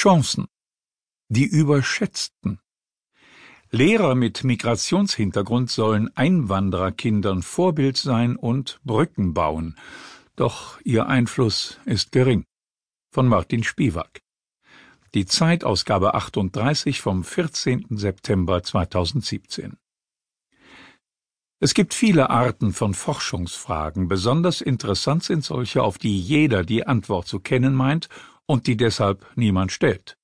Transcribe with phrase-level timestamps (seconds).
[0.00, 0.46] Chancen.
[1.28, 2.58] Die überschätzten.
[3.70, 9.76] Lehrer mit Migrationshintergrund sollen Einwandererkindern Vorbild sein und Brücken bauen.
[10.36, 12.46] Doch ihr Einfluss ist gering.
[13.12, 14.22] Von Martin Spiewak.
[15.12, 17.88] Die Zeitausgabe 38 vom 14.
[17.90, 19.76] September 2017.
[21.62, 24.08] Es gibt viele Arten von Forschungsfragen.
[24.08, 28.08] Besonders interessant sind solche, auf die jeder die Antwort zu kennen meint
[28.50, 30.16] und die deshalb niemand stellt.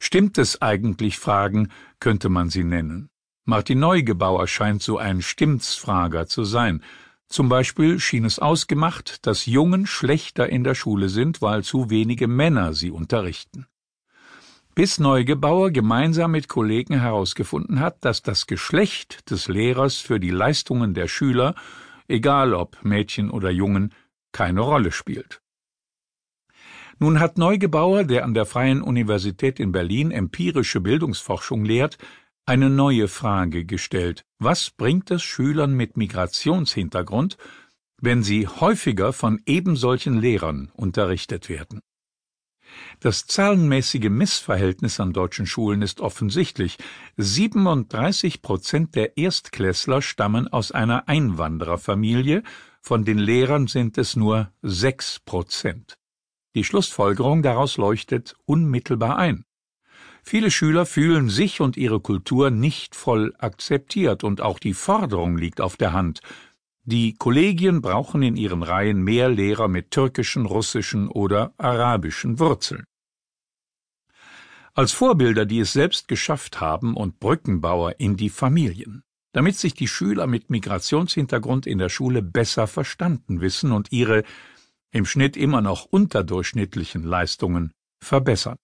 [0.00, 3.10] Stimmt es eigentlich Fragen, könnte man sie nennen.
[3.44, 6.82] Martin Neugebauer scheint so ein Stimmtsfrager zu sein.
[7.28, 12.28] Zum Beispiel schien es ausgemacht, dass Jungen schlechter in der Schule sind, weil zu wenige
[12.28, 13.66] Männer sie unterrichten
[14.74, 20.94] bis Neugebauer gemeinsam mit Kollegen herausgefunden hat, dass das Geschlecht des Lehrers für die Leistungen
[20.94, 21.54] der Schüler,
[22.08, 23.94] egal ob Mädchen oder Jungen,
[24.32, 25.43] keine Rolle spielt.
[26.98, 31.98] Nun hat Neugebauer, der an der Freien Universität in Berlin empirische Bildungsforschung lehrt,
[32.46, 34.24] eine neue Frage gestellt.
[34.38, 37.36] Was bringt es Schülern mit Migrationshintergrund,
[38.00, 41.80] wenn sie häufiger von ebensolchen Lehrern unterrichtet werden?
[43.00, 46.76] Das zahlenmäßige Missverhältnis an deutschen Schulen ist offensichtlich.
[47.16, 52.42] 37 Prozent der Erstklässler stammen aus einer Einwandererfamilie,
[52.80, 55.96] von den Lehrern sind es nur sechs Prozent.
[56.54, 59.44] Die Schlussfolgerung daraus leuchtet unmittelbar ein.
[60.22, 65.60] Viele Schüler fühlen sich und ihre Kultur nicht voll akzeptiert, und auch die Forderung liegt
[65.60, 66.20] auf der Hand.
[66.84, 72.84] Die Kollegien brauchen in ihren Reihen mehr Lehrer mit türkischen, russischen oder arabischen Wurzeln.
[74.74, 79.88] Als Vorbilder, die es selbst geschafft haben und Brückenbauer in die Familien, damit sich die
[79.88, 84.24] Schüler mit Migrationshintergrund in der Schule besser verstanden wissen und ihre
[84.94, 88.56] im Schnitt immer noch unterdurchschnittlichen Leistungen verbessern.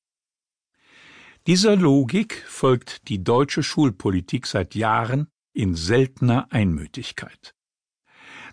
[1.46, 7.54] Dieser Logik folgt die deutsche Schulpolitik seit Jahren in seltener Einmütigkeit.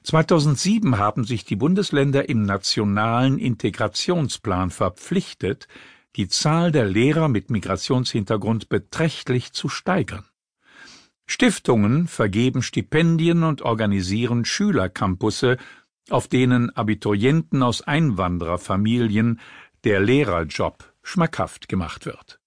[0.04, 5.68] 2007 haben sich die Bundesländer im nationalen Integrationsplan verpflichtet,
[6.16, 10.26] die Zahl der Lehrer mit Migrationshintergrund beträchtlich zu steigern.
[11.28, 15.58] Stiftungen vergeben Stipendien und organisieren Schülercampusse,
[16.12, 19.40] auf denen Abiturienten aus Einwandererfamilien
[19.84, 22.40] der Lehrerjob schmackhaft gemacht wird.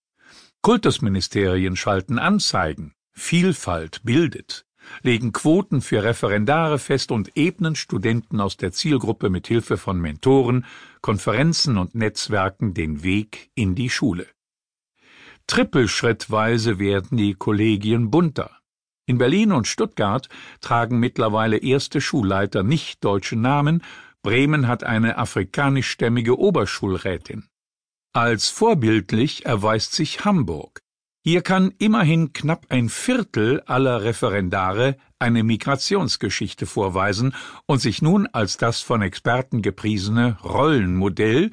[0.62, 4.66] Kultusministerien schalten Anzeigen, Vielfalt bildet,
[5.02, 10.66] legen Quoten für Referendare fest und ebnen Studenten aus der Zielgruppe mit Hilfe von Mentoren,
[11.00, 14.26] Konferenzen und Netzwerken den Weg in die Schule.
[15.46, 18.59] Trippelschrittweise werden die Kollegien bunter.
[19.10, 20.28] In Berlin und Stuttgart
[20.60, 23.82] tragen mittlerweile erste Schulleiter nicht deutsche Namen,
[24.22, 27.48] Bremen hat eine afrikanischstämmige Oberschulrätin.
[28.12, 30.78] Als vorbildlich erweist sich Hamburg.
[31.24, 37.34] Hier kann immerhin knapp ein Viertel aller Referendare eine Migrationsgeschichte vorweisen
[37.66, 41.50] und sich nun als das von Experten gepriesene Rollenmodell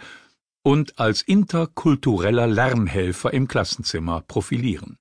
[0.62, 5.00] und als interkultureller Lernhelfer im Klassenzimmer profilieren.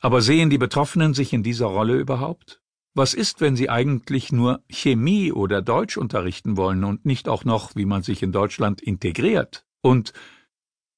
[0.00, 2.60] Aber sehen die Betroffenen sich in dieser Rolle überhaupt?
[2.94, 7.76] Was ist, wenn sie eigentlich nur Chemie oder Deutsch unterrichten wollen und nicht auch noch,
[7.76, 9.64] wie man sich in Deutschland integriert?
[9.82, 10.12] Und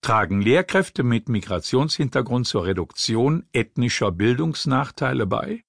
[0.04, 5.62] Tragen Lehrkräfte mit Migrationshintergrund zur Reduktion ethnischer Bildungsnachteile bei?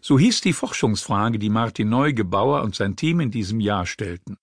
[0.00, 4.36] So hieß die Forschungsfrage, die Martin Neugebauer und sein Team in diesem Jahr stellten.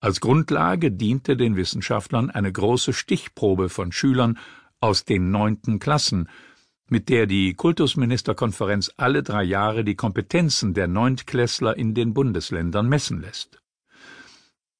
[0.00, 4.38] Als Grundlage diente den Wissenschaftlern eine große Stichprobe von Schülern
[4.80, 6.28] aus den neunten Klassen,
[6.90, 13.20] mit der die Kultusministerkonferenz alle drei Jahre die Kompetenzen der Neuntklässler in den Bundesländern messen
[13.20, 13.62] lässt.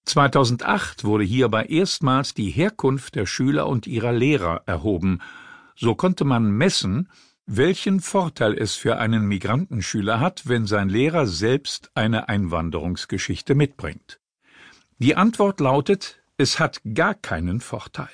[0.05, 5.21] 2008 wurde hierbei erstmals die Herkunft der Schüler und ihrer Lehrer erhoben.
[5.77, 7.09] So konnte man messen,
[7.47, 14.21] welchen Vorteil es für einen Migrantenschüler hat, wenn sein Lehrer selbst eine Einwanderungsgeschichte mitbringt.
[14.99, 18.09] Die Antwort lautet, es hat gar keinen Vorteil.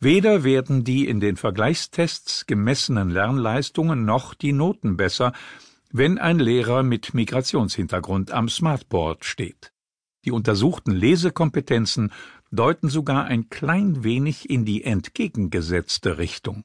[0.00, 5.32] Weder werden die in den Vergleichstests gemessenen Lernleistungen noch die Noten besser,
[5.90, 9.72] wenn ein Lehrer mit Migrationshintergrund am Smartboard steht.
[10.24, 12.12] Die untersuchten Lesekompetenzen
[12.50, 16.64] deuten sogar ein klein wenig in die entgegengesetzte Richtung.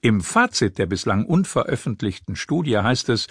[0.00, 3.28] Im Fazit der bislang unveröffentlichten Studie heißt es,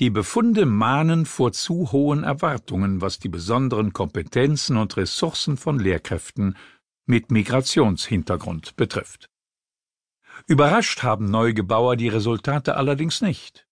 [0.00, 6.56] die Befunde mahnen vor zu hohen Erwartungen, was die besonderen Kompetenzen und Ressourcen von Lehrkräften
[7.10, 9.28] mit Migrationshintergrund betrifft.
[10.46, 13.66] Überrascht haben Neugebauer die Resultate allerdings nicht.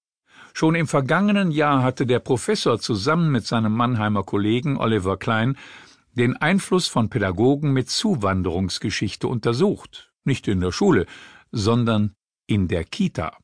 [0.52, 5.56] Schon im vergangenen Jahr hatte der Professor zusammen mit seinem Mannheimer Kollegen Oliver Klein
[6.14, 11.06] den Einfluss von Pädagogen mit Zuwanderungsgeschichte untersucht, nicht in der Schule,
[11.52, 12.17] sondern
[12.49, 13.38] in der Kita.